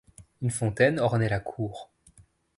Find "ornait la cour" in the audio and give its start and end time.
0.99-1.91